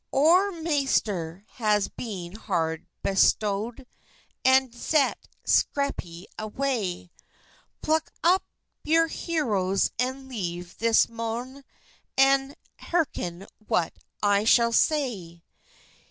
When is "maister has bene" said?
0.63-2.33